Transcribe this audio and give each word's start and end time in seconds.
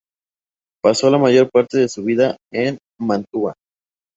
Pasó 0.81 1.11
la 1.11 1.19
mayor 1.19 1.51
parte 1.51 1.77
de 1.77 1.87
su 1.87 2.03
vida 2.03 2.35
en 2.51 2.79
Mantua. 2.99 3.53